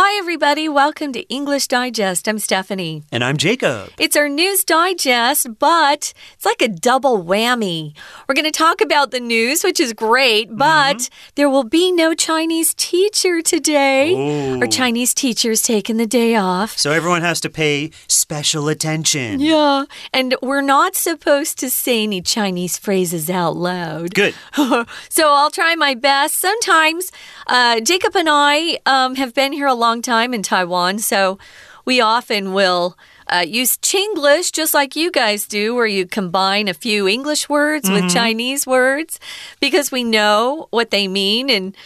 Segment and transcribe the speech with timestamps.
[0.00, 0.68] Hi, everybody.
[0.68, 2.28] Welcome to English Digest.
[2.28, 3.02] I'm Stephanie.
[3.10, 3.90] And I'm Jacob.
[3.98, 7.94] It's our news digest, but it's like a double whammy.
[8.28, 11.34] We're going to talk about the news, which is great, but mm -hmm.
[11.34, 14.14] there will be no Chinese teacher today.
[14.14, 14.60] Ooh.
[14.60, 16.78] Our Chinese teacher's taking the day off.
[16.78, 19.40] So everyone has to pay special attention.
[19.40, 19.84] Yeah.
[20.12, 24.14] And we're not supposed to say any Chinese phrases out loud.
[24.14, 24.34] Good.
[25.16, 26.38] so I'll try my best.
[26.38, 27.10] Sometimes
[27.48, 31.38] uh, Jacob and I um, have been here a long long time in Taiwan, so
[31.86, 32.96] we often will
[33.28, 37.88] uh, use Chinglish just like you guys do, where you combine a few English words
[37.88, 37.94] mm -hmm.
[37.94, 38.26] with mm-hmm.
[38.26, 39.18] Chinese words
[39.60, 41.50] because we know what they mean.
[41.50, 41.76] And,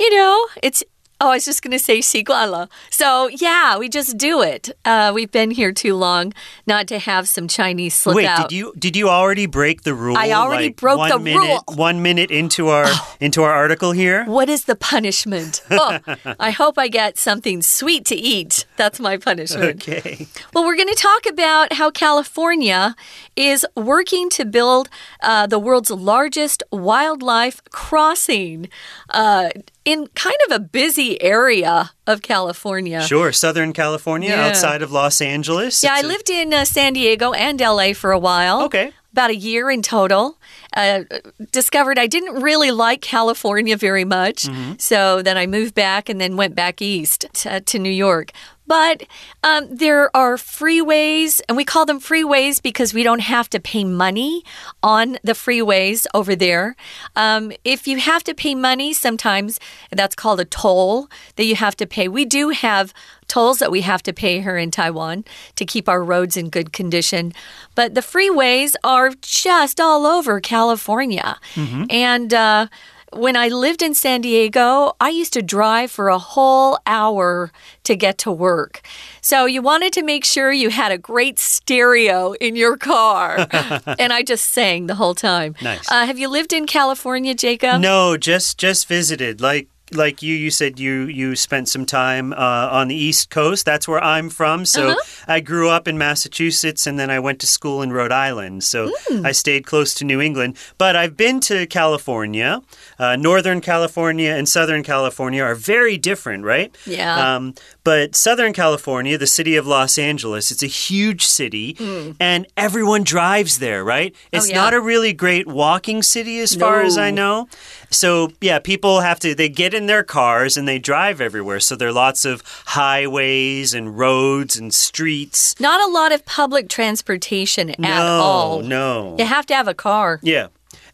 [0.00, 0.82] you know, it's
[1.18, 2.68] Oh, I was just going to say xiguala.
[2.90, 4.70] So, yeah, we just do it.
[4.84, 6.34] Uh, we've been here too long
[6.66, 8.50] not to have some Chinese slip Wait, out.
[8.50, 10.16] did you did you already break the rule?
[10.16, 11.76] I already like broke the minute, rule.
[11.76, 14.24] One minute into our oh, into our article here.
[14.24, 15.62] What is the punishment?
[15.78, 15.98] Oh,
[16.40, 18.64] I hope I get something sweet to eat.
[18.76, 19.86] That's my punishment.
[19.86, 20.26] Okay.
[20.54, 22.96] Well, we're going to talk about how California
[23.36, 24.88] is working to build
[25.20, 28.68] uh, the world's largest wildlife crossing.
[29.10, 29.50] Uh,
[29.86, 33.00] in kind of a busy area of California.
[33.02, 34.48] Sure, Southern California, yeah.
[34.48, 35.82] outside of Los Angeles.
[35.82, 38.64] Yeah, I lived in uh, San Diego and LA for a while.
[38.64, 38.92] Okay.
[39.12, 40.38] About a year in total.
[40.76, 41.04] Uh,
[41.52, 44.46] discovered I didn't really like California very much.
[44.46, 44.80] Mm -hmm.
[44.80, 48.30] So then I moved back and then went back east to, to New York.
[48.66, 49.04] But
[49.42, 53.84] um, there are freeways, and we call them freeways because we don't have to pay
[53.84, 54.42] money
[54.82, 56.76] on the freeways over there.
[57.14, 61.76] Um, if you have to pay money, sometimes that's called a toll that you have
[61.76, 62.08] to pay.
[62.08, 62.92] We do have
[63.28, 65.24] tolls that we have to pay here in Taiwan
[65.56, 67.32] to keep our roads in good condition.
[67.74, 71.38] But the freeways are just all over California.
[71.54, 71.86] Mm -hmm.
[71.90, 72.66] And, uh,
[73.12, 77.52] when I lived in San Diego, I used to drive for a whole hour
[77.84, 78.82] to get to work.
[79.20, 83.46] So you wanted to make sure you had a great stereo in your car.
[83.98, 85.54] and I just sang the whole time.
[85.62, 85.90] Nice.
[85.90, 87.80] Uh, have you lived in California, Jacob?
[87.80, 89.40] No, just just visited.
[89.40, 93.64] Like like you, you said you you spent some time uh, on the East Coast.
[93.64, 94.64] That's where I'm from.
[94.64, 95.36] So uh -huh.
[95.36, 98.64] I grew up in Massachusetts, and then I went to school in Rhode Island.
[98.64, 99.28] So mm.
[99.30, 100.56] I stayed close to New England.
[100.78, 102.60] But I've been to California.
[102.98, 106.76] Uh, Northern California and Southern California are very different, right?
[106.84, 107.36] Yeah.
[107.36, 107.54] Um,
[107.84, 112.16] but Southern California, the city of Los Angeles, it's a huge city, mm.
[112.18, 114.12] and everyone drives there, right?
[114.14, 114.62] Oh, it's oh, yeah.
[114.62, 116.66] not a really great walking city, as no.
[116.66, 117.48] far as I know.
[117.90, 121.60] So yeah, people have to they get in their cars and they drive everywhere.
[121.60, 125.58] So there are lots of highways and roads and streets.
[125.60, 128.62] Not a lot of public transportation no, at all.
[128.62, 129.16] No.
[129.18, 130.18] You have to have a car.
[130.22, 130.48] Yeah.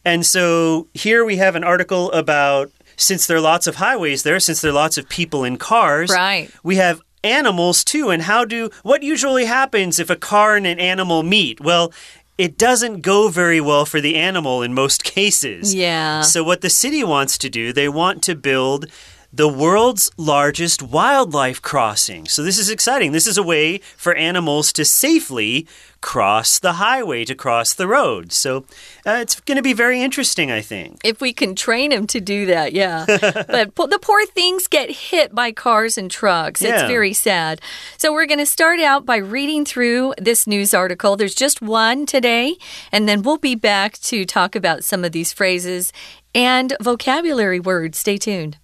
[0.04, 4.41] And so here we have an article about since there are lots of highways there,
[4.41, 6.50] since there are lots of people in cars, right.
[6.62, 8.10] we have animals too.
[8.10, 11.60] And how do what usually happens if a car and an animal meet?
[11.60, 11.93] Well,
[12.38, 15.75] it doesn't go very well for the animal in most cases.
[15.75, 16.22] Yeah.
[16.22, 18.87] So, what the city wants to do, they want to build
[19.32, 22.26] the world's largest wildlife crossing.
[22.26, 23.12] So, this is exciting.
[23.12, 25.66] This is a way for animals to safely
[26.03, 28.32] cross the highway, to cross the road.
[28.32, 28.66] So,
[29.06, 31.00] uh, it's going to be very interesting, I think.
[31.03, 33.06] If we can train them to do that, yeah.
[33.75, 36.60] but the poor things get hit by cars and trucks.
[36.60, 36.81] Yeah.
[36.81, 37.60] It's very sad.
[37.97, 41.16] So, we're going to start out by reading through this news article.
[41.16, 42.56] There's just one today,
[42.91, 45.91] and then we'll be back to talk about some of these phrases
[46.34, 47.97] and vocabulary words.
[47.97, 48.59] Stay tuned.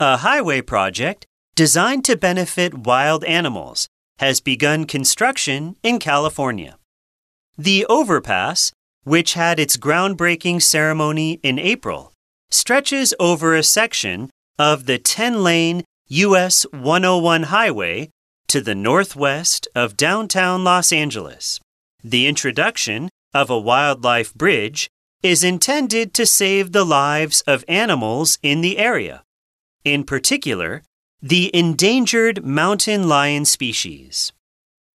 [0.00, 1.26] A highway project
[1.56, 3.88] designed to benefit wild animals
[4.20, 6.78] has begun construction in California.
[7.56, 8.70] The overpass,
[9.02, 12.12] which had its groundbreaking ceremony in April,
[12.48, 18.10] stretches over a section of the 10 lane US 101 highway
[18.46, 21.58] to the northwest of downtown Los Angeles.
[22.04, 24.88] The introduction of a wildlife bridge
[25.24, 29.24] is intended to save the lives of animals in the area
[29.92, 30.82] in particular,
[31.20, 34.32] the endangered mountain lion species.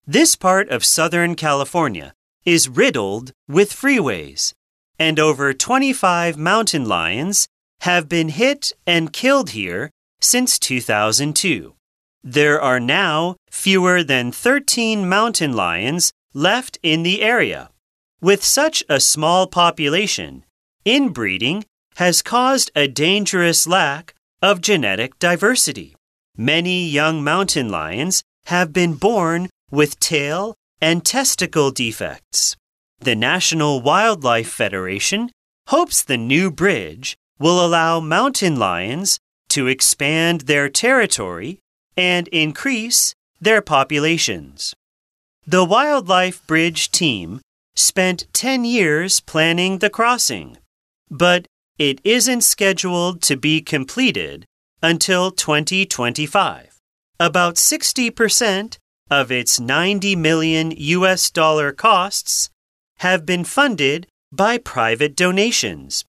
[0.06, 2.14] This part of Southern California
[2.46, 4.54] is riddled with freeways,
[4.98, 7.48] and over 25 mountain lions
[7.82, 11.76] have been hit and killed here since 2002.
[12.24, 17.70] There are now fewer than 13 mountain lions left in the area.
[18.20, 20.44] With such a small population,
[20.84, 21.64] inbreeding
[21.96, 25.96] has caused a dangerous lack of genetic diversity.
[26.38, 32.56] Many young mountain lions have been born with tail and testicle defects.
[33.00, 35.32] The National Wildlife Federation
[35.68, 39.20] hopes the new bridge will allow mountain lions
[39.50, 41.60] to expand their territory
[41.96, 44.74] and increase their populations.
[45.46, 47.42] The Wildlife Bridge team
[47.76, 50.58] spent 10 years planning the crossing,
[51.10, 51.48] but
[51.80, 54.46] it isn't scheduled to be completed
[54.84, 56.78] until 2025.
[57.20, 58.78] About 60%
[59.10, 62.50] of its 90 million US dollar costs
[62.98, 66.04] have been funded by private donations,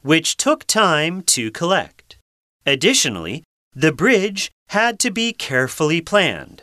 [0.00, 2.16] which took time to collect.
[2.64, 3.44] Additionally,
[3.74, 6.62] the bridge had to be carefully planned.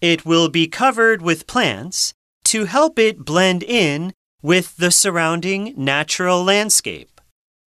[0.00, 2.12] It will be covered with plants
[2.44, 4.12] to help it blend in
[4.42, 7.17] with the surrounding natural landscape.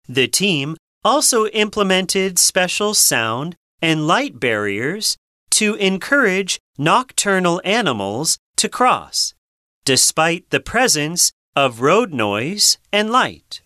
[0.09, 0.75] The team
[1.05, 5.17] also implemented special sound and light barriers
[5.51, 9.35] to encourage nocturnal animals to cross,
[9.85, 13.61] despite the presence of road noise and light.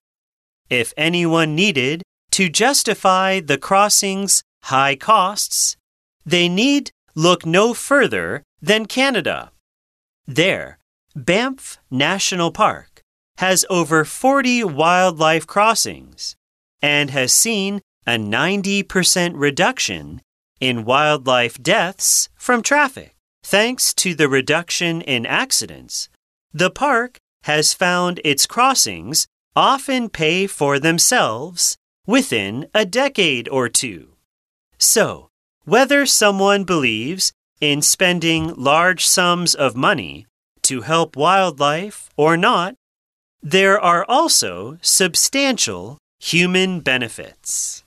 [0.70, 5.78] If anyone needed to justify the crossing's high costs,
[6.26, 9.52] they need look no further than Canada.
[10.28, 10.78] There,
[11.16, 12.93] Banff National Park
[13.44, 16.38] has over 40 wildlife crossings
[16.82, 20.22] and has seen a 90% reduction
[20.62, 23.14] in wildlife deaths from traffic.
[23.44, 26.08] Thanks to the reduction in accidents,
[26.54, 31.76] the park has found its crossings often pay for themselves
[32.08, 34.16] within a decade or two.
[34.78, 35.28] So,
[35.66, 40.28] whether someone believes in spending large sums of money
[40.62, 42.76] to help wildlife or not,
[43.44, 47.84] there are also substantial human benefits.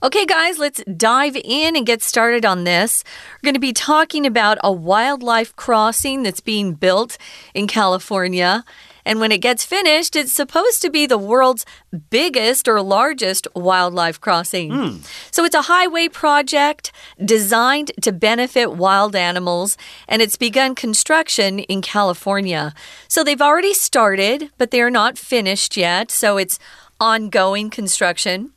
[0.00, 3.02] Okay, guys, let's dive in and get started on this.
[3.34, 7.18] We're going to be talking about a wildlife crossing that's being built
[7.52, 8.64] in California.
[9.08, 11.64] And when it gets finished, it's supposed to be the world's
[12.10, 14.70] biggest or largest wildlife crossing.
[14.70, 15.34] Mm.
[15.34, 16.92] So it's a highway project
[17.24, 22.74] designed to benefit wild animals, and it's begun construction in California.
[23.08, 26.10] So they've already started, but they're not finished yet.
[26.10, 26.58] So it's
[27.00, 28.50] ongoing construction.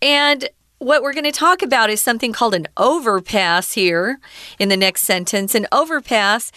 [0.00, 0.48] And
[0.78, 4.18] what we're going to talk about is something called an overpass here
[4.58, 5.54] in the next sentence.
[5.54, 6.50] An overpass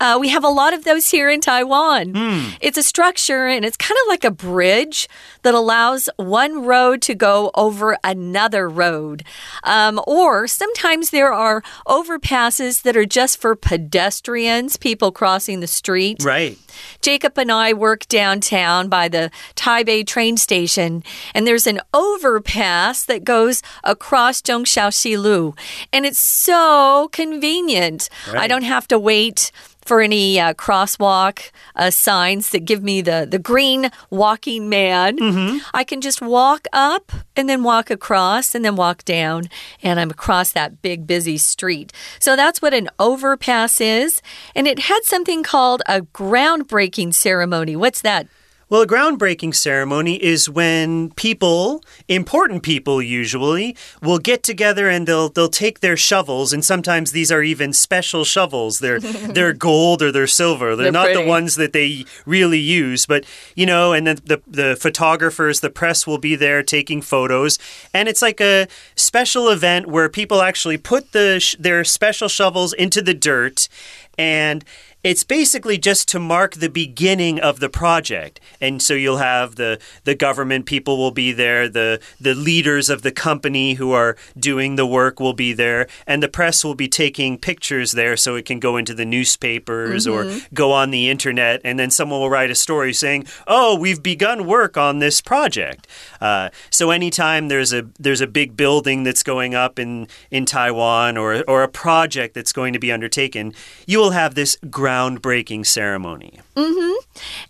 [0.00, 2.12] uh, we have a lot of those here in Taiwan.
[2.14, 2.56] Mm.
[2.60, 5.08] It's a structure and it's kind of like a bridge
[5.42, 9.22] that allows one road to go over another road.
[9.62, 16.22] Um, or sometimes there are overpasses that are just for pedestrians, people crossing the street.
[16.24, 16.58] Right.
[17.02, 21.02] Jacob and I work downtown by the Taipei train station,
[21.34, 25.54] and there's an overpass that goes across Zhongxiao Lu,
[25.92, 28.08] and it's so convenient.
[28.28, 28.42] Right.
[28.42, 29.52] I don't have to wait
[29.90, 35.16] for any uh, crosswalk uh, signs that give me the, the green walking man.
[35.16, 35.80] Mm -hmm.
[35.80, 39.48] I can just walk up and then walk across and then walk down,
[39.82, 41.92] and I'm across that big, busy street.
[42.20, 44.22] So that's what an overpass is.
[44.54, 47.74] And it had something called a groundbreaking ceremony.
[47.76, 48.26] What's that?
[48.70, 55.28] Well, a groundbreaking ceremony is when people, important people usually, will get together and they'll
[55.28, 58.78] they'll take their shovels and sometimes these are even special shovels.
[58.78, 59.00] They're
[59.34, 60.76] they're gold or they're silver.
[60.76, 61.22] They're, they're not pretty.
[61.24, 63.24] the ones that they really use, but
[63.56, 67.58] you know, and then the the photographers, the press will be there taking photos
[67.92, 73.02] and it's like a special event where people actually put the their special shovels into
[73.02, 73.68] the dirt
[74.16, 74.64] and
[75.02, 78.40] it's basically just to mark the beginning of the project.
[78.60, 83.02] And so you'll have the the government people will be there, the the leaders of
[83.02, 86.88] the company who are doing the work will be there, and the press will be
[86.88, 90.36] taking pictures there so it can go into the newspapers mm -hmm.
[90.36, 94.02] or go on the internet and then someone will write a story saying, "Oh, we've
[94.02, 95.86] begun work on this project."
[96.20, 101.16] Uh, so anytime there's a there's a big building that's going up in in Taiwan
[101.16, 103.54] or or a project that's going to be undertaken,
[103.86, 104.56] you will have this
[104.90, 106.40] groundbreaking ceremony.
[106.56, 106.94] Mm -hmm.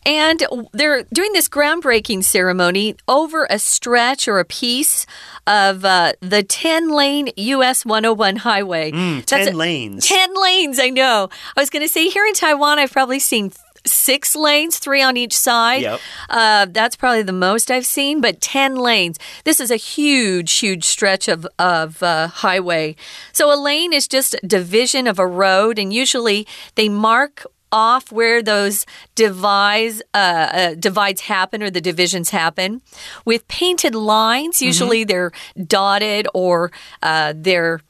[0.07, 0.39] And
[0.73, 5.07] they're doing this groundbreaking ceremony over a stretch or a piece
[5.47, 8.93] of uh, the 10 lane US 101 highway.
[8.93, 10.07] Mm, 10 lanes.
[10.07, 11.29] 10 lanes, I know.
[11.57, 13.53] I was going to say here in Taiwan, I've probably seen
[13.87, 15.83] six lanes, three on each side.
[15.83, 16.01] Yep.
[16.29, 19.19] Uh, that's probably the most I've seen, but 10 lanes.
[19.45, 22.97] This is a huge, huge stretch of, of uh, highway.
[23.33, 28.11] So a lane is just a division of a road, and usually they mark off
[28.11, 28.85] where those
[29.15, 30.17] divides uh,
[30.53, 32.83] uh, divides happen or the divisions happen
[33.25, 34.61] with painted lines.
[34.61, 35.09] Usually mm -hmm.
[35.09, 35.33] they're
[35.67, 36.73] dotted or
[37.03, 37.81] uh, they're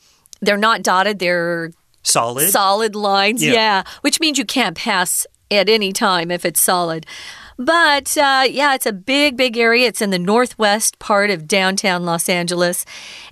[0.40, 1.18] they're not dotted.
[1.18, 3.42] They're solid solid lines.
[3.42, 3.54] Yeah.
[3.54, 7.06] yeah, which means you can't pass at any time if it's solid.
[7.58, 9.86] But uh, yeah, it's a big, big area.
[9.86, 12.86] It's in the northwest part of downtown Los Angeles.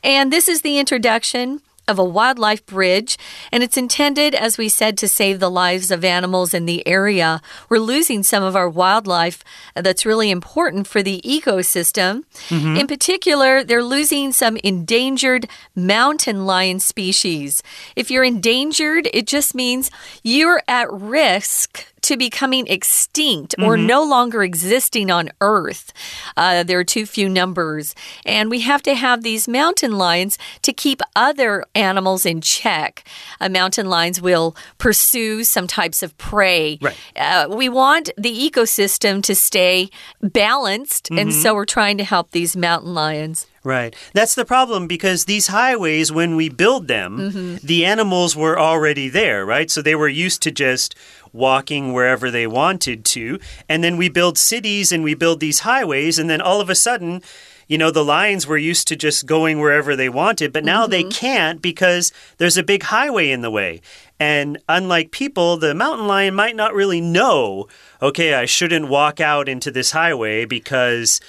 [0.05, 3.17] And this is the introduction of a wildlife bridge,
[3.51, 7.41] and it's intended, as we said, to save the lives of animals in the area.
[7.71, 9.43] We're losing some of our wildlife
[9.75, 12.25] that's really important for the ecosystem.
[12.51, 12.81] Mm -hmm.
[12.81, 17.63] In particular, they're losing some endangered mountain lion species.
[17.97, 19.91] If you're endangered, it just means
[20.23, 23.87] you're at risk to becoming extinct or mm -hmm.
[23.87, 25.93] no longer existing on Earth.
[26.37, 27.95] Uh, there are too few numbers.
[28.26, 33.05] And we have to have these mountain lions to keep other animals in check.
[33.40, 36.78] Uh, mountain lions will pursue some types of prey.
[36.81, 36.97] Right.
[37.17, 39.88] Uh, we want the ecosystem to stay
[40.21, 41.21] balanced, mm -hmm.
[41.21, 41.43] and mm-hmm.
[41.43, 43.47] so we're trying to help these mountain lions.
[43.65, 43.95] Right.
[44.12, 47.61] That's the problem because these highways, when we build them, mm -hmm.
[47.61, 49.71] the animals were already there, right?
[49.71, 50.95] So they were used to just
[51.33, 53.38] walking wherever they wanted to.
[53.69, 56.75] And then we build cities and we build these highways, and then all of a
[56.75, 57.23] sudden,
[57.69, 60.85] you know, the lions were used to just going wherever they wanted, but now mm
[60.85, 60.91] -hmm.
[60.91, 61.27] they mm-hmm.
[61.27, 63.81] can't because there's a big highway in the way.
[64.19, 67.69] And unlike people, the mountain lion might not really know,
[68.00, 71.21] okay, I shouldn't walk out into this highway because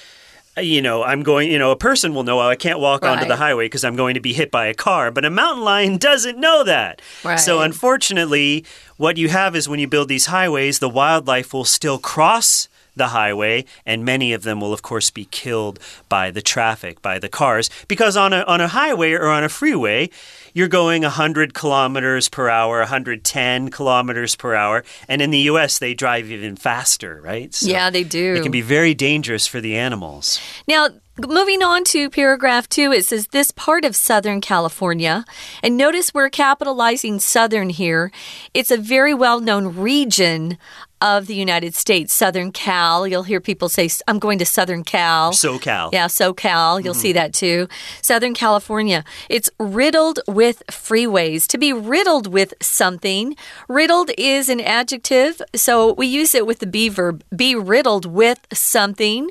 [0.64, 3.12] you know, I'm going, you know, a person will know oh, I can't walk right.
[3.12, 5.64] onto the highway because I'm going to be hit by a car, but a mountain
[5.64, 7.02] lion doesn't know that.
[7.24, 7.38] Right.
[7.38, 8.66] So, unfortunately,
[8.98, 12.68] what you have is when you build these highways, the wildlife will still cross
[13.00, 17.18] the highway, and many of them will, of course, be killed by the traffic, by
[17.18, 17.72] the cars.
[17.88, 20.12] Because on a, on a highway or on a freeway,
[20.54, 24.84] you're going 100 kilometers per hour, 110 kilometers per hour.
[25.08, 27.52] And in the US, they drive even faster, right?
[27.56, 28.36] So yeah, they do.
[28.36, 30.40] It can be very dangerous for the animals.
[30.68, 30.90] Now,
[31.28, 35.26] Moving on to paragraph two, it says this part of Southern California,
[35.62, 38.10] and notice we're capitalizing Southern here.
[38.54, 40.58] It's a very well known region
[41.02, 43.08] of the United States, Southern Cal.
[43.08, 45.32] You'll hear people say, I'm going to Southern Cal.
[45.32, 45.92] SoCal.
[45.94, 46.84] Yeah, SoCal.
[46.84, 47.02] You'll mm -hmm.
[47.02, 47.68] see that too.
[48.02, 49.04] Southern California.
[49.30, 51.48] It's riddled with freeways.
[51.48, 53.38] To be riddled with something,
[53.68, 58.40] riddled is an adjective, so we use it with the be verb, be riddled with
[58.54, 59.30] something.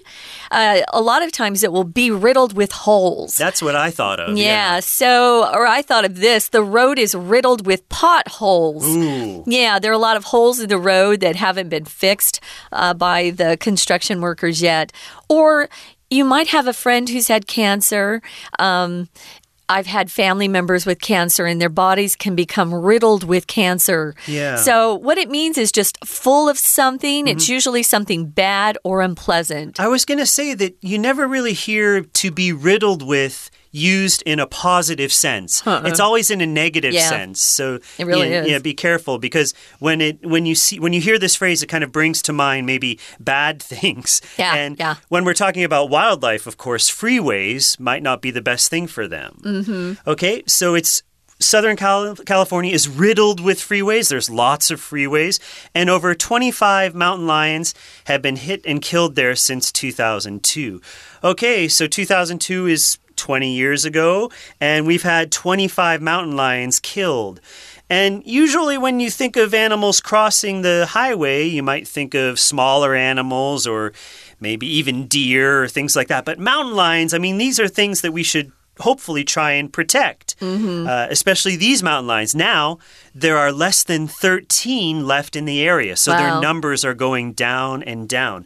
[0.51, 3.37] Uh, a lot of times it will be riddled with holes.
[3.37, 4.37] That's what I thought of.
[4.37, 4.81] Yeah, yeah.
[4.81, 8.87] so, or I thought of this the road is riddled with potholes.
[8.87, 9.45] Ooh.
[9.47, 12.41] Yeah, there are a lot of holes in the road that have haven't been fixed
[12.73, 14.93] uh, by the construction workers yet.
[15.29, 15.69] Or
[16.09, 18.23] you might have a friend who's had cancer.
[18.59, 19.09] Um,
[19.71, 24.15] I've had family members with cancer and their bodies can become riddled with cancer.
[24.27, 24.57] Yeah.
[24.57, 27.25] So, what it means is just full of something.
[27.25, 27.33] Mm -hmm.
[27.33, 27.57] It's mm-hmm.
[27.57, 29.79] usually something bad or unpleasant.
[29.79, 34.23] I was going to say that you never really hear to be riddled with used
[34.23, 35.63] in a positive sense.
[35.67, 35.89] Uh -uh.
[35.89, 37.09] It's always in a negative yeah.
[37.09, 37.41] sense.
[37.41, 37.65] So
[37.99, 38.49] it really you, is.
[38.49, 41.71] Yeah, be careful because when it when you see when you hear this phrase, it
[41.71, 44.21] kind of brings to mind maybe bad things.
[44.37, 44.95] Yeah, and yeah.
[45.09, 49.09] when we're talking about wildlife, of course, freeways might not be the best thing for
[49.09, 49.33] them.
[49.45, 49.97] Mm -hmm.
[50.05, 51.03] Okay, so it's
[51.41, 54.09] Southern California is riddled with freeways.
[54.09, 55.39] There's lots of freeways,
[55.73, 57.75] and over 25 mountain lions
[58.07, 60.81] have been hit and killed there since 2002.
[61.23, 67.41] Okay, so 2002 is 20 years ago, and we've had 25 mountain lions killed.
[67.91, 72.95] And usually, when you think of animals crossing the highway, you might think of smaller
[72.95, 73.93] animals or
[74.41, 76.25] maybe even deer or things like that.
[76.25, 80.37] But mountain lions, I mean, these are things that we should hopefully try and protect,
[80.41, 80.87] mm -hmm.
[80.87, 82.35] uh, especially these mountain lions.
[82.35, 82.79] Now,
[83.15, 86.19] there are less than 13 left in the area, so wow.
[86.19, 88.45] their numbers are going down and down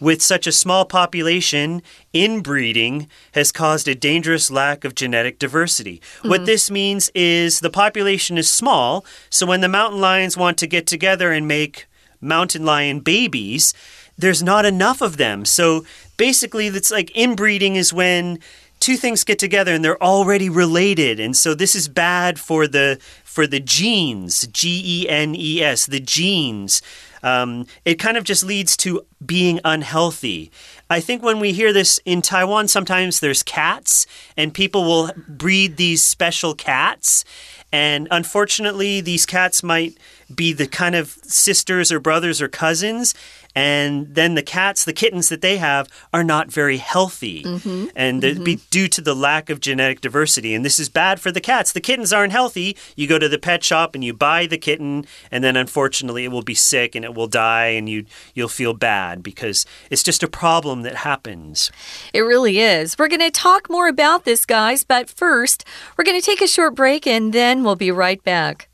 [0.00, 6.00] with such a small population, inbreeding has caused a dangerous lack of genetic diversity.
[6.22, 6.28] Mm.
[6.30, 10.66] What this means is the population is small, so when the mountain lions want to
[10.66, 11.86] get together and make
[12.20, 13.74] mountain lion babies,
[14.16, 15.44] there's not enough of them.
[15.44, 15.84] So
[16.16, 18.40] basically, it's like inbreeding is when
[18.80, 22.98] two things get together and they're already related and so this is bad for the
[23.24, 26.80] for the genes g e n e s the genes
[27.22, 30.50] um, it kind of just leads to being unhealthy.
[30.90, 34.06] I think when we hear this in Taiwan, sometimes there's cats,
[34.36, 37.24] and people will breed these special cats.
[37.70, 39.98] And unfortunately, these cats might
[40.34, 43.14] be the kind of sisters or brothers or cousins
[43.58, 47.90] and then the cats, the kittens that they have, are not very healthy, mm -hmm.
[47.96, 48.44] and mm -hmm.
[48.44, 50.54] be due to the lack of genetic diversity.
[50.54, 51.72] And this is bad for the cats.
[51.72, 52.76] The kittens aren't healthy.
[52.96, 56.30] You go to the pet shop and you buy the kitten, and then unfortunately it
[56.30, 58.04] will be sick and it will die, and you
[58.34, 61.70] you'll feel bad because it's just a problem that happens.
[62.12, 62.96] It really is.
[62.98, 65.64] We're going to talk more about this, guys, but first
[65.96, 68.67] we're going to take a short break, and then we'll be right back.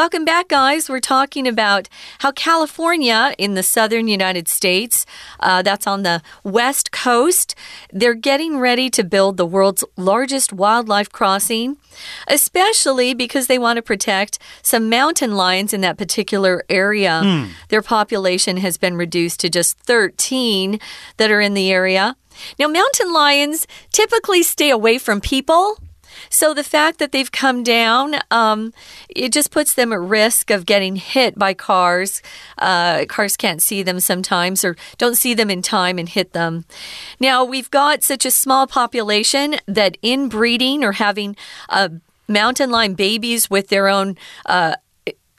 [0.00, 0.88] Welcome back, guys.
[0.88, 1.86] We're talking about
[2.20, 5.04] how California in the southern United States,
[5.40, 7.54] uh, that's on the west coast,
[7.92, 11.76] they're getting ready to build the world's largest wildlife crossing,
[12.28, 17.20] especially because they want to protect some mountain lions in that particular area.
[17.22, 17.52] Hmm.
[17.68, 20.80] Their population has been reduced to just 13
[21.18, 22.16] that are in the area.
[22.58, 25.76] Now, mountain lions typically stay away from people.
[26.28, 28.72] So the fact that they've come down, um,
[29.08, 32.22] it just puts them at risk of getting hit by cars.
[32.58, 36.64] Uh, cars can't see them sometimes or don't see them in time and hit them.
[37.18, 41.36] Now, we've got such a small population that inbreeding or having
[41.68, 41.88] uh,
[42.28, 44.16] mountain lion babies with their own.
[44.46, 44.74] Uh,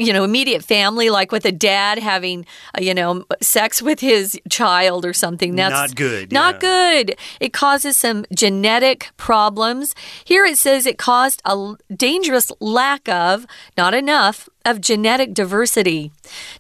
[0.02, 4.40] you know, immediate family, like with a dad having, uh, you know, sex with his
[4.50, 5.56] child or something.
[5.56, 6.60] That's Not good, Not yeah.
[6.60, 7.16] good.
[7.40, 9.94] It causes some genetic problems.
[10.26, 13.46] Here it says it caused a dangerous lack of,
[13.78, 16.12] not enough, of genetic diversity.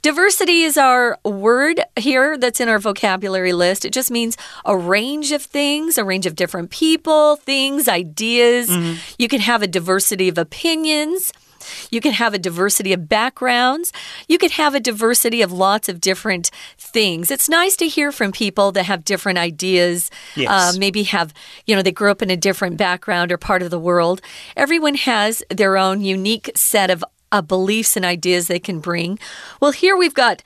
[0.01, 3.86] Diversity is our word here that's in our vocabulary list.
[3.86, 8.69] It just means a range of things, a range of different people, things, ideas.
[9.19, 11.31] You can have a diversity of opinions.
[11.90, 13.92] You can have a diversity of backgrounds.
[14.28, 17.32] You could have a diversity of lots of different things.
[17.32, 20.10] It's nice to hear from people that have different ideas.
[20.36, 20.50] Yes.
[20.50, 21.34] Uh, maybe have,
[21.66, 24.22] you know, they grew up in a different background or part of the world.
[24.56, 29.20] Everyone has their own unique set of uh, beliefs and ideas they can bring.
[29.60, 30.44] Well, here we've got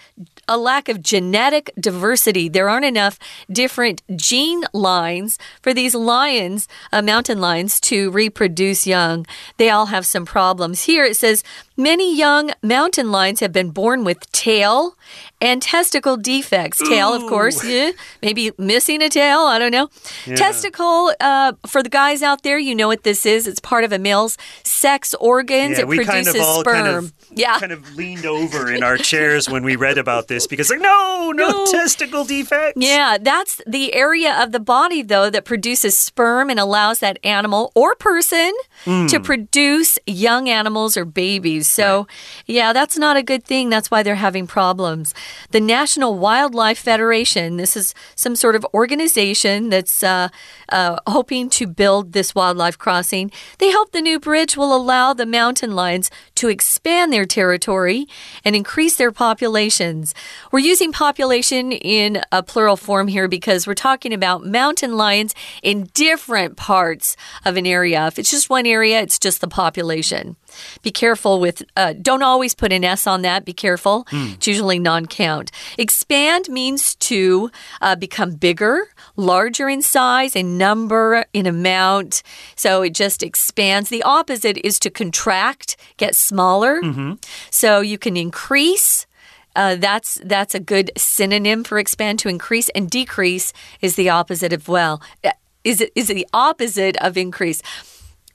[0.47, 2.49] a lack of genetic diversity.
[2.49, 3.17] There aren't enough
[3.51, 9.25] different gene lines for these lions, uh, mountain lions, to reproduce young.
[9.57, 10.83] They all have some problems.
[10.83, 11.43] Here it says
[11.77, 14.95] many young mountain lions have been born with tail
[15.41, 16.79] and testicle defects.
[16.79, 17.91] Tail, of course, yeah,
[18.21, 19.39] maybe missing a tail.
[19.41, 19.89] I don't know.
[20.35, 23.47] Testicle, uh, for the guys out there, you know what this is.
[23.47, 25.77] It's part of a male's sex organs.
[25.77, 26.73] Yeah, it we produces kind of sperm.
[26.75, 27.59] kind of yeah.
[27.59, 31.31] kind of leaned over in our chairs when we read about this because like no,
[31.35, 31.65] no, No.
[31.71, 32.77] testicle defects.
[32.81, 37.71] Yeah, that's the area of the body, though, that produces sperm and allows that animal
[37.75, 38.53] or person
[38.85, 39.07] Hmm.
[39.07, 41.64] to produce young animals or babies.
[41.67, 42.07] So,
[42.45, 43.69] yeah, that's not a good thing.
[43.69, 45.13] That's why they're having problems.
[45.51, 50.29] The National Wildlife Federation, this is some sort of organization that's uh,
[50.69, 53.31] uh, hoping to build this wildlife crossing.
[53.59, 58.07] They hope the new bridge will allow the mountain lions to expand their territory
[58.43, 60.13] and increase their populations.
[60.51, 65.89] We're using population in a plural form here because we're talking about mountain lions in
[65.93, 68.07] different parts of an area.
[68.07, 70.35] If it's just one area, it's just the population.
[70.81, 73.45] Be careful with, uh, don't always put an S on that.
[73.45, 74.07] Be careful.
[74.11, 75.51] It's usually non count.
[75.77, 82.23] Expand means to uh, become bigger, larger in size, in number, in amount.
[82.55, 83.89] So it just expands.
[83.89, 86.81] The opposite is to contract, get smaller.
[87.49, 89.05] So you can increase.
[89.55, 94.51] Uh, that's that's a good synonym for expand to increase and decrease is the opposite
[94.51, 95.31] of well uh,
[95.63, 97.61] is it is the opposite of increase.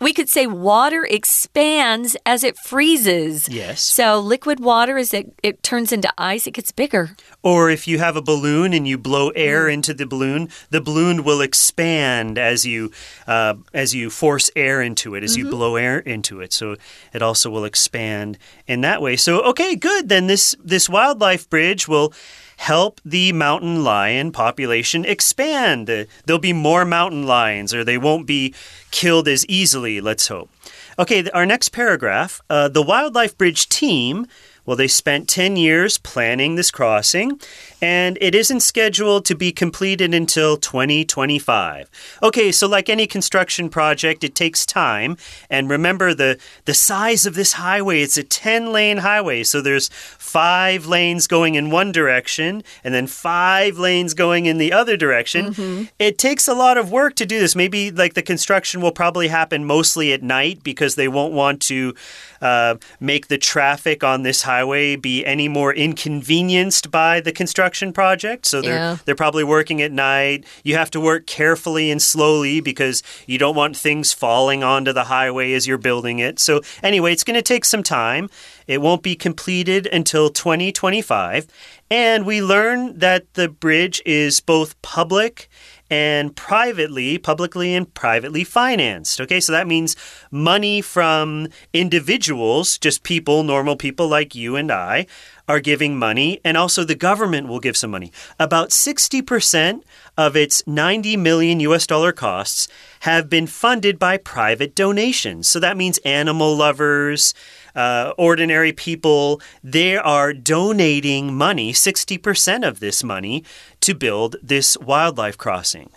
[0.01, 3.49] We could say water expands as it freezes.
[3.51, 3.83] Yes.
[3.83, 7.17] So liquid water as it, it turns into ice, it gets bigger.
[7.43, 9.75] Or if you have a balloon and you blow air Mm.
[9.75, 12.91] into the balloon, the balloon will expand as you
[13.27, 15.45] uh, as you force air into it, as Mm-hmm.
[15.47, 16.53] you blow air into it.
[16.55, 16.77] So
[17.13, 19.17] it also will expand in that way.
[19.17, 20.09] So okay, good.
[20.09, 22.13] Then this this wildlife bridge will
[22.61, 25.89] help the mountain lion population expand.
[26.27, 28.55] There'll be more mountain lions, or they won't be
[28.91, 29.99] killed as easily.
[29.99, 30.51] Let's hope.
[30.99, 32.43] Okay, our next paragraph.
[32.51, 34.27] Uh, the Wildlife Bridge team,
[34.71, 37.41] well, they spent 10 years planning this crossing,
[37.83, 41.91] and it isn't scheduled to be completed until 2025.
[42.23, 45.17] Okay, so like any construction project, it takes time.
[45.51, 49.89] And remember the, the size of this highway, it's a 10 lane highway, so there's
[49.89, 55.47] five lanes going in one direction and then five lanes going in the other direction.
[55.53, 55.85] Mm-hmm.
[55.99, 57.57] It takes a lot of work to do this.
[57.57, 61.97] Maybe like the construction will probably happen mostly at night because they won't want to
[62.41, 68.47] uh, make the traffic on this highway be any more inconvenienced by the construction project.
[68.47, 68.97] So they're Yeah.
[69.05, 70.45] they're probably working at night.
[70.65, 75.05] You have to work carefully and slowly because you don't want things falling onto the
[75.05, 76.39] highway as you're building it.
[76.39, 78.29] So anyway, it's going to take some time.
[78.67, 81.47] It won't be completed until 2025.
[81.91, 85.49] And we learn that the bridge is both public
[85.91, 89.21] and privately, publicly and privately financed.
[89.21, 89.97] Okay, so that means
[90.31, 95.07] money from individuals, just people, normal people like you and I,
[95.51, 98.13] are giving money, and also the government will give some money.
[98.39, 99.83] About 60%
[100.17, 102.69] of its 90 million US dollar costs
[103.01, 105.49] have been funded by private donations.
[105.49, 107.35] So that means animal lovers,
[107.75, 113.43] uh, ordinary people, they are donating money, 60% of this money,
[113.81, 115.91] to build this wildlife crossing.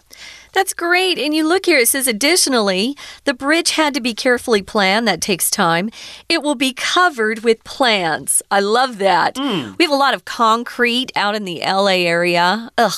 [0.53, 1.17] That's great.
[1.17, 5.07] And you look here, it says additionally, the bridge had to be carefully planned.
[5.07, 5.89] That takes time.
[6.29, 8.41] It will be covered with plants.
[8.51, 9.35] I love that.
[9.35, 9.77] Mm.
[9.77, 12.69] We have a lot of concrete out in the LA area.
[12.77, 12.93] Ugh,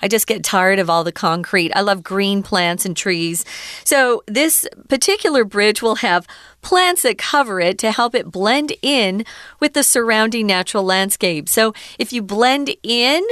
[0.00, 1.72] I just get tired of all the concrete.
[1.74, 3.44] I love green plants and trees.
[3.84, 6.26] So this particular bridge will have
[6.62, 9.24] plants that cover it to help it blend in
[9.58, 11.48] with the surrounding natural landscape.
[11.48, 13.24] So if you blend in,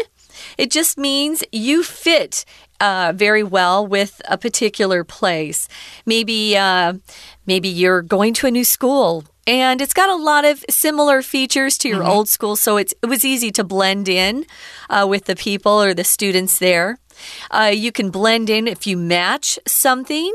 [0.57, 2.45] it just means you fit
[2.81, 5.69] uh, very well with a particular place.
[6.07, 6.95] Maybe, uh,
[7.47, 11.79] maybe you're going to a new school and it's got a lot of similar features
[11.79, 12.11] to your Mm-hmm.
[12.11, 14.45] old school, so it's, it was easy to blend in
[14.91, 16.99] uh, with the people or the students there.
[17.50, 20.33] Uh, you can blend in if you match something,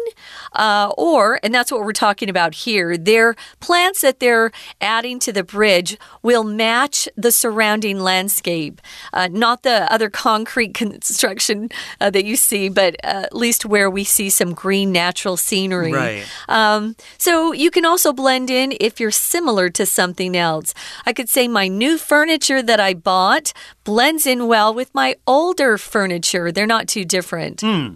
[0.53, 5.31] uh, or, and that's what we're talking about here, their plants that they're adding to
[5.31, 8.81] the bridge will match the surrounding landscape,
[9.13, 11.69] uh, not the other concrete construction
[12.01, 15.93] uh, that you see, but uh, at least where we see some green natural scenery.
[15.93, 16.25] Right.
[16.47, 20.73] Um, so you can also blend in if you're similar to something else.
[21.05, 25.77] I could say my new furniture that I bought blends in well with my older
[25.77, 26.51] furniture.
[26.51, 27.61] They're not too different.
[27.61, 27.95] Hmm.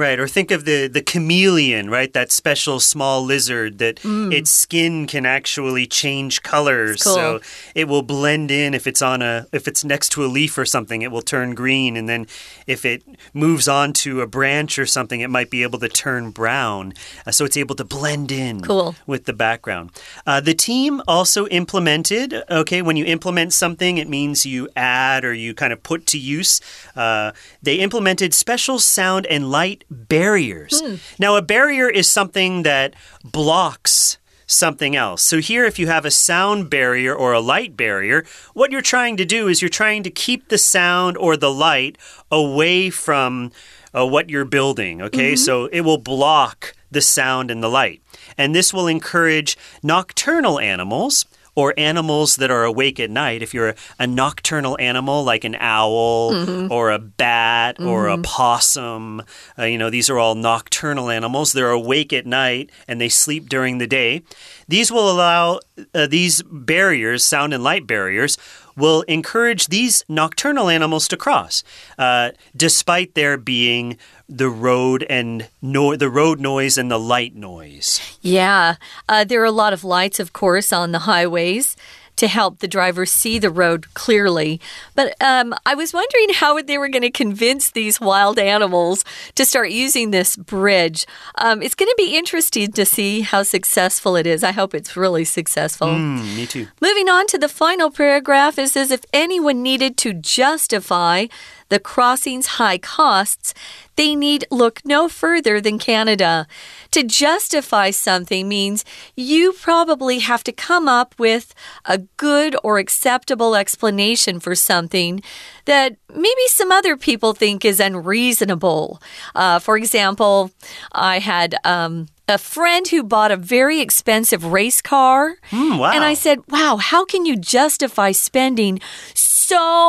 [0.00, 2.10] Right, or think of the the chameleon, right?
[2.14, 4.00] That special small lizard that
[4.38, 7.04] its skin can actually change colors, Mm.
[7.04, 7.14] cool.
[7.14, 7.40] so
[7.74, 8.72] it will blend in.
[8.72, 11.54] If it's on a if it's next to a leaf or something, it will turn
[11.54, 12.26] green, and then
[12.66, 13.02] if it
[13.34, 16.94] moves on to a branch or something, it might be able to turn brown.
[17.26, 18.94] Uh, so it's able to blend in Cool.
[19.06, 19.90] with the background.
[20.26, 22.42] Uh, the team also implemented.
[22.50, 26.18] Okay, when you implement something, it means you add or you kind of put to
[26.18, 26.58] use.
[26.96, 27.32] Uh,
[27.62, 30.80] they implemented special sound and light barriers.
[31.18, 35.22] Now, a barrier is something that blocks something else.
[35.22, 39.16] So here if you have a sound barrier or a light barrier, what you're trying
[39.18, 41.96] to do is you're trying to keep the sound or the light
[42.32, 43.52] away from
[43.94, 45.36] uh, what you're building, okay?
[45.36, 48.02] So it will block the sound and the light.
[48.36, 53.42] And this will encourage nocturnal animals or animals that are awake at night.
[53.42, 56.32] If you're a, a nocturnal animal like an owl
[56.70, 59.22] or a bat or a possum,
[59.58, 61.52] uh, you know, these are all nocturnal animals.
[61.52, 64.22] They're awake at night and they sleep during the day.
[64.68, 65.60] These will allow
[65.94, 68.38] uh, these barriers, sound and light barriers,
[68.80, 71.62] will encourage these nocturnal animals to cross,
[71.98, 78.00] uh, despite there being the road and no the road noise and the light noise.
[78.22, 78.76] Yeah,
[79.08, 81.76] uh, there are a lot of lights, of course, on the highways
[82.20, 84.60] to help the driver see the road clearly.
[84.94, 89.06] But um, I was wondering how they were going to convince these wild animals
[89.36, 91.06] to start using this bridge.
[91.36, 94.44] Um, it's going to be interesting to see how successful it is.
[94.44, 95.88] I hope it's really successful.
[95.88, 96.68] Mm, me too.
[96.82, 101.26] Moving on to the final paragraph, it says if anyone needed to justify
[101.70, 103.54] the crossing's high costs,
[103.96, 106.46] they need look no further than Canada.
[106.92, 108.84] To justify something means
[109.16, 111.54] you probably have to come up with
[111.84, 115.22] a good or acceptable explanation for something
[115.64, 119.00] that maybe some other people think is unreasonable.
[119.34, 120.50] Uh, for example,
[120.92, 121.56] I had.
[121.64, 125.34] Um, a friend who bought a very expensive race car.
[125.50, 125.90] Mm, wow.
[125.90, 128.78] And I said, Wow, how can you justify spending
[129.14, 129.29] so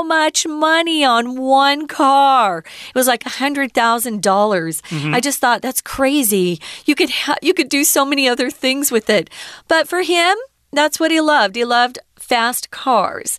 [0.04, 2.64] much money on one car?
[2.90, 4.22] It was like a $100,000.
[4.22, 5.14] dollars mm-hmm.
[5.14, 6.60] I just thought that's crazy.
[6.86, 9.30] You could ha- you could do so many other things with it.
[9.68, 10.36] But for him,
[10.72, 11.56] that's what he loved.
[11.56, 12.00] He loved
[12.32, 13.30] fast cars.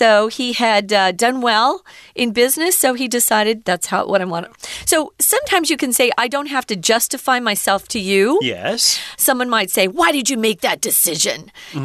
[0.00, 0.08] So
[0.38, 1.72] he had uh, done well
[2.14, 4.46] in business, so he decided that's how what I want.
[4.92, 8.98] So sometimes you can say I don't have to justify myself to you Yes.
[9.16, 11.38] someone might say, Why did you make that decision?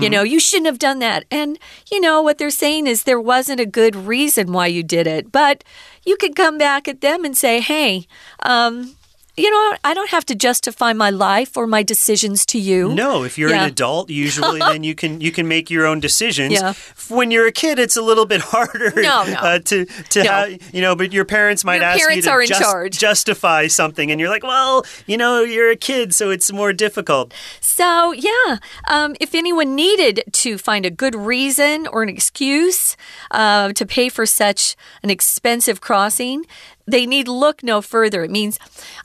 [0.04, 1.22] You know, you shouldn't have done that.
[1.32, 1.60] And,
[1.92, 5.32] you know, what they're saying is there wasn't a good reason why you did it.
[5.32, 5.64] But
[6.06, 8.08] you could come back at them and say, Hey,
[8.44, 8.96] um,
[9.38, 12.94] you know, I don't have to justify my life or my decisions to you.
[12.94, 13.64] No, if you're Yeah.
[13.64, 16.54] an adult, usually then you can you can make your own decisions.
[16.54, 16.74] Yeah.
[17.10, 18.92] When you're a kid, it's a little bit harder.
[18.96, 19.34] No, no.
[19.34, 20.32] Uh, to to No.
[20.32, 22.98] have you know, but your parents might Your ask parents you to are in charge.
[23.00, 27.34] justify something, and you're like, well, you know, you're a kid, so it's more difficult.
[27.62, 32.96] So, yeah, um, if anyone needed to find a good reason or an excuse
[33.32, 36.46] uh, to pay for such an expensive crossing,
[36.88, 38.24] they need look no further.
[38.24, 38.60] It means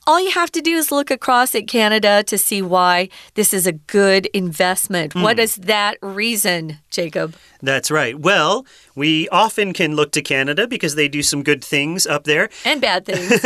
[0.06, 3.66] all you have to do is look across at Canada to see why this is
[3.66, 5.14] a good investment.
[5.14, 5.22] Mm.
[5.22, 7.34] What is that reason, Jacob?
[7.62, 8.18] That's right.
[8.18, 12.48] Well, we often can look to Canada because they do some good things up there
[12.64, 13.44] and bad things.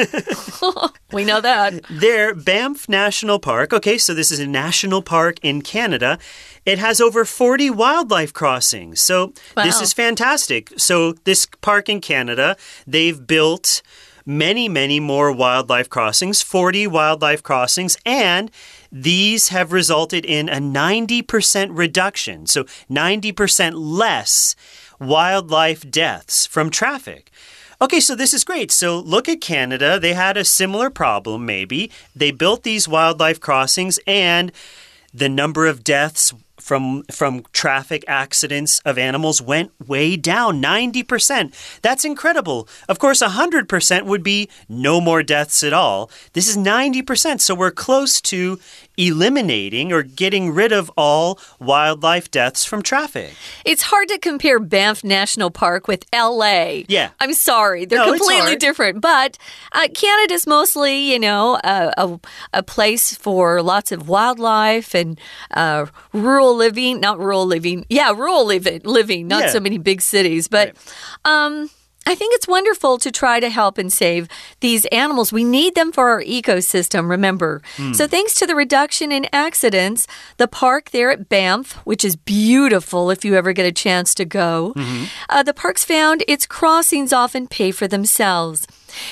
[1.12, 1.81] we know that.
[1.90, 3.73] There, Banff National Park.
[3.73, 6.18] Okay, so this is a national park in Canada.
[6.64, 9.01] It has over 40 wildlife crossings.
[9.01, 9.64] So wow.
[9.64, 10.73] this is fantastic.
[10.77, 13.83] So this park in Canada, they've built
[14.26, 18.50] many, many more wildlife crossings, 40 wildlife crossings, and
[18.90, 22.46] these have resulted in a 90% reduction.
[22.46, 24.56] So 90% less
[25.00, 27.30] wildlife deaths from traffic.
[27.80, 28.70] Okay, so this is great.
[28.70, 29.98] So look at Canada.
[29.98, 31.90] They had a similar problem, maybe.
[32.14, 34.52] They built these wildlife crossings, and
[35.12, 41.81] the number of deaths from from traffic accidents of animals went way down 90%.
[41.83, 42.69] That's incredible.
[42.88, 46.11] Of course 100% would be no more deaths at all.
[46.33, 48.59] This is 90%, so we're close to
[48.96, 53.33] eliminating or getting rid of all wildlife deaths from traffic.
[53.64, 56.83] It's hard to compare Banff National Park with LA.
[56.88, 57.11] Yeah.
[57.20, 57.85] I'm sorry.
[57.85, 59.00] They're no, completely different.
[59.00, 59.38] But
[59.72, 62.20] uh, Canada's mostly, you know, a, a,
[62.52, 65.20] a, place for lots of wildlife and
[65.52, 67.00] uh, rural living.
[67.00, 67.85] Not rural living.
[67.88, 69.50] Yeah, rural living, living not yeah.
[69.50, 70.48] so many big cities.
[70.48, 70.74] But,
[71.24, 71.46] right.
[71.46, 71.70] um,
[72.07, 74.29] I think it's wonderful to try to help and save
[74.61, 75.33] these animals.
[75.33, 77.62] We need them for our ecosystem, remember.
[77.77, 77.95] Mm.
[77.97, 83.11] So, thanks to the reduction in accidents, the park there at Banff, which is beautiful
[83.11, 85.07] if you ever get a chance to go, mm -hmm.
[85.31, 88.67] uh, the parks found its crossings often pay for themselves.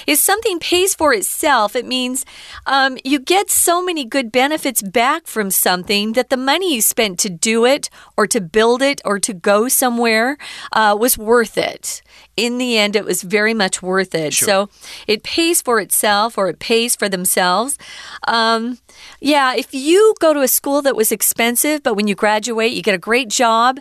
[0.07, 2.25] If something pays for itself, it means
[2.67, 7.19] um, you get so many good benefits back from something that the money you spent
[7.21, 10.37] to do it or to build it or to go somewhere
[10.73, 12.03] uh, was worth it.
[12.37, 14.33] In the end, it was very much worth it.
[14.33, 14.47] Sure.
[14.47, 14.69] So
[15.07, 17.79] it pays for itself or it pays for themselves.
[18.27, 18.79] Um,
[19.21, 22.83] yeah, if you go to a school that was expensive, but when you graduate, you
[22.83, 23.79] get a great job,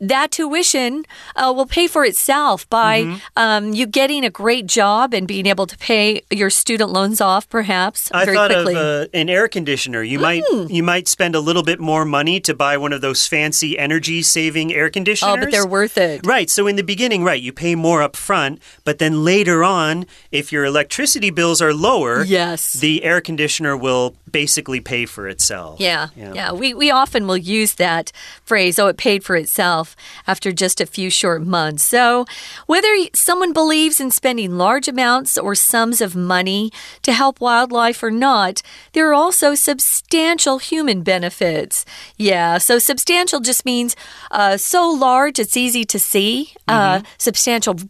[0.00, 1.04] that tuition
[1.36, 3.20] uh, will pay for itself by mm -hmm.
[3.36, 7.48] um, you getting a great job and being able to pay your student loans off,
[7.48, 8.10] perhaps.
[8.12, 8.74] I very thought quickly.
[8.74, 10.02] of uh, an air conditioner.
[10.02, 10.28] You mm.
[10.28, 13.78] might you might spend a little bit more money to buy one of those fancy
[13.78, 15.36] energy saving air conditioners.
[15.36, 16.26] Oh, but they're worth it.
[16.26, 16.50] Right.
[16.50, 20.52] So in the beginning, right, you pay more up front, but then later on, if
[20.52, 25.78] your electricity bills are lower, yes, the air conditioner will basically pay for itself.
[25.78, 26.32] Yeah, yeah.
[26.34, 26.52] yeah.
[26.52, 28.10] We, we often will use that
[28.44, 29.94] phrase, oh, it paid for itself
[30.26, 31.84] after just a few short months.
[31.84, 32.26] So,
[32.66, 38.10] whether someone believes in spending large amounts or sums of money to help wildlife or
[38.10, 38.60] not,
[38.92, 41.84] there are also substantial human benefits.
[42.16, 43.94] Yeah, so substantial just means
[44.32, 46.54] uh, so large it's easy to see.
[46.68, 46.74] Mm -hmm.
[46.74, 47.06] uh, mm-hmm.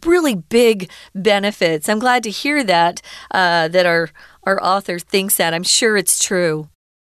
[0.05, 1.89] Really big benefits.
[1.89, 4.09] I'm glad to hear that, uh, that our
[4.43, 5.53] our author thinks that.
[5.53, 6.69] I'm sure it's true.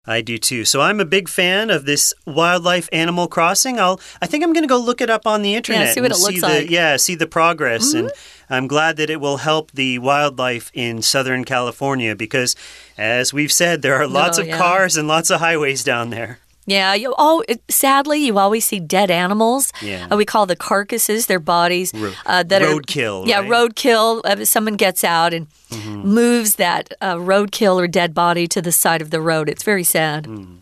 [0.06, 0.64] I do too.
[0.64, 3.80] So I'm a big fan of this wildlife animal crossing.
[3.80, 5.86] I'll I think I'm going to go look it up on the internet.
[5.86, 6.70] Yeah, see what it looks the, like.
[6.70, 7.98] Yeah, see the progress mm -hmm.
[7.98, 8.12] and
[8.48, 12.56] I'm glad that it will help the wildlife in Southern California because
[12.96, 14.58] as we've said there are lots oh, of yeah.
[14.58, 16.38] cars and lots of highways down there.
[16.66, 19.72] Yeah, you all sadly you always see dead animals.
[19.80, 20.08] Yeah.
[20.10, 21.94] Uh, we call the carcasses their bodies
[22.26, 23.24] uh, that roadkill.
[23.24, 23.50] Are, yeah, right?
[23.50, 24.20] roadkill.
[24.24, 26.04] Uh, someone gets out and mm -hmm.
[26.04, 29.48] moves that uh, roadkill or dead body to the side of the road.
[29.48, 30.26] It's very sad.
[30.26, 30.56] Mm.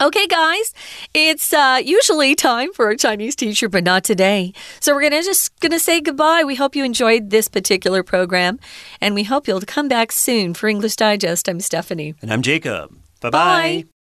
[0.00, 0.72] Okay, guys,
[1.12, 4.52] it's uh, usually time for a Chinese teacher, but not today.
[4.80, 6.42] So we're gonna just gonna say goodbye.
[6.46, 8.58] We hope you enjoyed this particular program,
[9.00, 11.48] and we hope you'll come back soon for English Digest.
[11.48, 12.90] I'm Stephanie, and I'm Jacob.
[13.20, 13.82] Bye bye.
[13.84, 13.99] bye.